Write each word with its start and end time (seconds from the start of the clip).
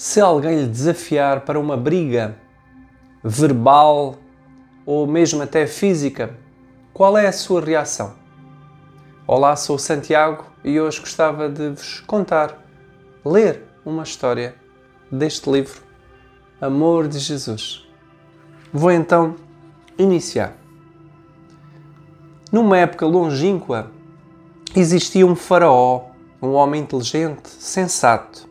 Se 0.00 0.20
alguém 0.20 0.60
lhe 0.60 0.68
desafiar 0.68 1.40
para 1.40 1.58
uma 1.58 1.76
briga 1.76 2.36
verbal 3.20 4.14
ou 4.86 5.08
mesmo 5.08 5.42
até 5.42 5.66
física, 5.66 6.38
qual 6.94 7.18
é 7.18 7.26
a 7.26 7.32
sua 7.32 7.60
reação? 7.60 8.14
Olá, 9.26 9.56
sou 9.56 9.76
Santiago 9.76 10.44
e 10.62 10.78
hoje 10.78 11.00
gostava 11.00 11.48
de 11.48 11.70
vos 11.70 11.98
contar, 11.98 12.64
ler 13.24 13.64
uma 13.84 14.04
história 14.04 14.54
deste 15.10 15.50
livro, 15.50 15.82
Amor 16.60 17.08
de 17.08 17.18
Jesus. 17.18 17.84
Vou 18.72 18.92
então 18.92 19.34
iniciar. 19.98 20.56
Numa 22.52 22.78
época 22.78 23.04
longínqua, 23.04 23.90
existia 24.76 25.26
um 25.26 25.34
faraó, 25.34 26.10
um 26.40 26.52
homem 26.52 26.82
inteligente, 26.82 27.48
sensato, 27.48 28.47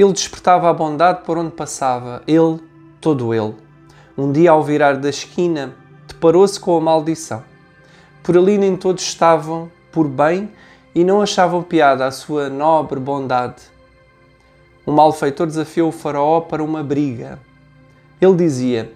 ele 0.00 0.12
despertava 0.12 0.70
a 0.70 0.72
bondade 0.72 1.24
por 1.24 1.36
onde 1.36 1.50
passava, 1.50 2.22
ele, 2.26 2.58
todo 3.00 3.34
ele. 3.34 3.54
Um 4.16 4.32
dia, 4.32 4.50
ao 4.50 4.62
virar 4.62 4.96
da 4.96 5.10
esquina, 5.10 5.74
deparou-se 6.08 6.58
com 6.58 6.76
a 6.76 6.80
maldição. 6.80 7.44
Por 8.22 8.36
ali 8.36 8.56
nem 8.56 8.76
todos 8.76 9.02
estavam 9.02 9.70
por 9.92 10.08
bem 10.08 10.50
e 10.94 11.04
não 11.04 11.20
achavam 11.20 11.62
piada 11.62 12.06
a 12.06 12.10
sua 12.10 12.48
nobre 12.48 12.98
bondade. 12.98 13.62
O 14.86 14.92
malfeitor 14.92 15.46
desafiou 15.46 15.90
o 15.90 15.92
faraó 15.92 16.40
para 16.40 16.64
uma 16.64 16.82
briga. 16.82 17.38
Ele 18.20 18.36
dizia: 18.36 18.92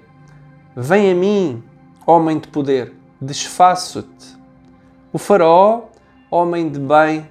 Vem 0.74 1.12
a 1.12 1.14
mim, 1.14 1.62
homem 2.06 2.38
de 2.38 2.48
poder, 2.48 2.94
desfaço-te. 3.20 4.38
O 5.12 5.18
faraó, 5.18 5.82
homem 6.30 6.68
de 6.68 6.80
bem, 6.80 7.28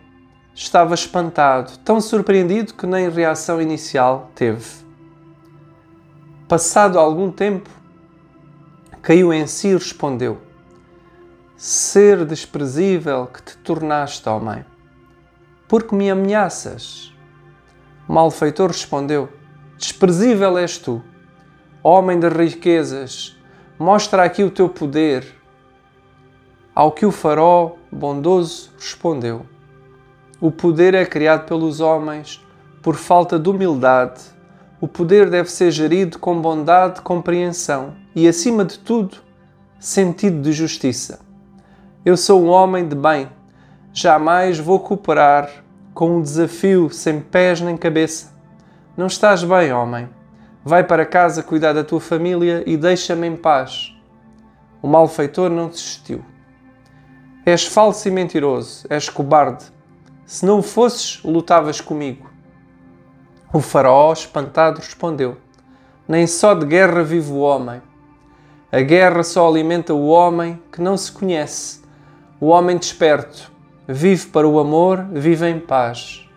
estava 0.56 0.94
espantado, 0.94 1.78
tão 1.80 2.00
surpreendido 2.00 2.74
que 2.74 2.86
nem 2.86 3.10
reação 3.10 3.62
inicial 3.62 4.32
teve. 4.36 4.84
Passado 6.48 7.00
algum 7.00 7.32
tempo, 7.32 7.70
caiu 9.02 9.34
em 9.34 9.48
si 9.48 9.70
e 9.70 9.74
respondeu: 9.74 10.40
Ser 11.58 12.26
desprezível 12.26 13.28
que 13.28 13.42
te 13.42 13.58
tornaste, 13.58 14.28
homem, 14.30 14.64
porque 15.68 15.96
me 15.96 16.12
ameaças? 16.12 17.12
O 18.08 18.14
malfeitor 18.14 18.70
respondeu: 18.70 19.30
Desprezível 19.78 20.58
és 20.58 20.78
tu, 20.78 21.02
homem 21.82 22.20
das 22.20 22.34
riquezas, 22.34 23.36
mostra 23.80 24.24
aqui 24.24 24.44
o 24.44 24.52
teu 24.52 24.70
poder. 24.70 25.42
Ao 26.76 26.92
que 26.92 27.06
o 27.06 27.12
farol 27.12 27.80
bondoso 27.92 28.72
respondeu: 28.78 29.53
o 30.44 30.52
poder 30.52 30.94
é 30.94 31.06
criado 31.06 31.46
pelos 31.46 31.80
homens 31.80 32.46
por 32.82 32.96
falta 32.96 33.40
de 33.40 33.50
humildade. 33.50 34.20
O 34.82 34.90
poder 34.90 35.30
deve 35.30 35.50
ser 35.50 35.72
gerido 35.72 36.20
com 36.20 36.42
bondade, 36.42 37.00
compreensão 37.00 37.94
e, 38.14 38.28
acima 38.28 38.66
de 38.66 38.78
tudo, 38.78 39.20
sentido 39.80 40.42
de 40.42 40.52
justiça. 40.52 41.22
Eu 42.04 42.18
sou 42.18 42.44
um 42.44 42.50
homem 42.50 42.86
de 42.86 42.94
bem. 42.94 43.30
Jamais 43.94 44.60
vou 44.60 44.82
cooperar 44.82 45.50
com 45.94 46.18
um 46.18 46.22
desafio 46.22 46.90
sem 46.90 47.22
pés 47.22 47.62
nem 47.62 47.78
cabeça. 47.78 48.34
Não 48.98 49.08
estás 49.08 49.46
bem, 49.46 49.72
homem. 49.72 50.10
Vai 50.62 50.84
para 50.84 51.06
casa 51.06 51.42
cuidar 51.42 51.72
da 51.72 51.86
tua 51.86 52.02
família 52.02 52.66
e 52.66 52.76
deixa-me 52.76 53.28
em 53.28 53.38
paz. 53.38 53.96
O 54.82 54.90
malfeitor 54.90 55.50
não 55.50 55.70
desistiu. 55.70 56.22
És 57.46 57.66
falso 57.66 58.10
e 58.10 58.12
mentiroso, 58.12 58.86
és 58.90 59.08
cobarde. 59.08 59.72
Se 60.26 60.46
não 60.46 60.62
fosses, 60.62 61.22
lutavas 61.24 61.82
comigo. 61.82 62.30
O 63.54 63.60
faraó, 63.60 64.12
espantado, 64.14 64.80
respondeu: 64.80 65.38
Nem 66.08 66.26
só 66.26 66.54
de 66.54 66.66
guerra 66.66 67.04
vive 67.04 67.32
o 67.32 67.40
homem. 67.40 67.82
A 68.72 68.82
guerra 68.82 69.22
só 69.22 69.48
alimenta 69.48 69.94
o 69.94 70.08
homem 70.08 70.60
que 70.72 70.82
não 70.82 70.98
se 70.98 71.12
conhece. 71.12 71.82
O 72.40 72.48
homem 72.48 72.78
desperto 72.78 73.52
vive 73.88 74.28
para 74.28 74.48
o 74.48 74.60
amor, 74.60 75.06
vive 75.12 75.48
em 75.48 75.60
paz. 75.60 76.28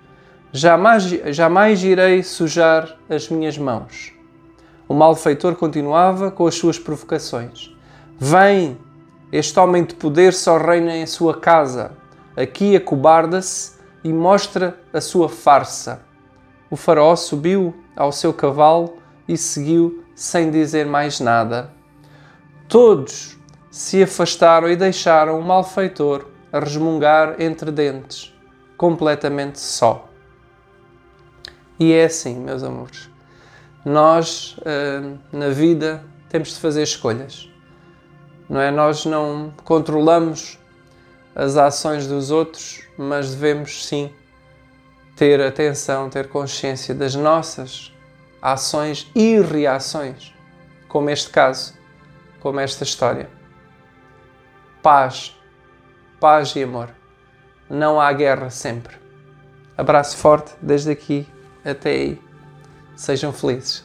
Jamais, 0.52 1.04
jamais 1.34 1.82
irei 1.82 2.22
sujar 2.22 2.96
as 3.08 3.28
minhas 3.28 3.56
mãos. 3.56 4.12
O 4.88 4.94
malfeitor 4.94 5.54
continuava 5.54 6.30
com 6.30 6.46
as 6.46 6.54
suas 6.54 6.78
provocações. 6.78 7.75
Vem, 8.19 8.78
este 9.32 9.58
homem 9.58 9.84
de 9.84 9.94
poder 9.94 10.32
só 10.32 10.58
reina 10.58 10.94
em 10.94 11.06
sua 11.06 11.38
casa. 11.38 11.92
Aqui 12.36 12.76
acobarda-se 12.76 13.75
e 14.06 14.12
mostra 14.12 14.78
a 14.93 15.00
sua 15.00 15.28
farsa. 15.28 16.00
O 16.71 16.77
faraó 16.77 17.17
subiu 17.17 17.75
ao 17.97 18.12
seu 18.12 18.33
cavalo 18.33 18.99
e 19.27 19.37
seguiu 19.37 20.05
sem 20.15 20.49
dizer 20.49 20.87
mais 20.87 21.19
nada. 21.19 21.72
Todos 22.69 23.37
se 23.69 24.00
afastaram 24.05 24.71
e 24.71 24.77
deixaram 24.77 25.41
o 25.41 25.43
malfeitor 25.43 26.25
a 26.53 26.61
resmungar 26.61 27.34
entre 27.41 27.72
dentes, 27.72 28.33
completamente 28.77 29.59
só. 29.59 30.09
E 31.77 31.93
é 31.93 32.05
assim, 32.05 32.37
meus 32.37 32.62
amores. 32.62 33.11
Nós, 33.84 34.56
eh, 34.65 35.15
na 35.33 35.49
vida, 35.49 36.05
temos 36.28 36.50
de 36.50 36.61
fazer 36.61 36.84
escolhas. 36.84 37.50
Não 38.49 38.61
é? 38.61 38.71
Nós 38.71 39.05
não 39.05 39.53
controlamos 39.65 40.61
as 41.36 41.58
ações 41.58 42.06
dos 42.06 42.30
outros, 42.30 42.80
mas 42.97 43.34
devemos 43.34 43.84
sim 43.84 44.10
ter 45.14 45.38
atenção, 45.38 46.08
ter 46.08 46.28
consciência 46.30 46.94
das 46.94 47.14
nossas 47.14 47.92
ações 48.41 49.10
e 49.14 49.38
reações, 49.42 50.34
como 50.88 51.10
este 51.10 51.28
caso, 51.28 51.75
como 52.41 52.58
esta 52.58 52.84
história. 52.84 53.28
Paz, 54.82 55.36
paz 56.19 56.56
e 56.56 56.62
amor. 56.62 56.88
Não 57.69 58.00
há 58.00 58.10
guerra 58.14 58.48
sempre. 58.48 58.96
Abraço 59.76 60.16
forte 60.16 60.54
desde 60.62 60.91
aqui 60.91 61.28
até 61.62 61.91
aí. 61.91 62.22
Sejam 62.96 63.30
felizes. 63.30 63.84